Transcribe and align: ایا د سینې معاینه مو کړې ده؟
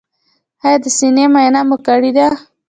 ایا 0.65 0.77
د 0.83 0.85
سینې 0.97 1.25
معاینه 1.33 1.61
مو 1.67 1.77
کړې 1.85 2.11
ده؟ 2.17 2.27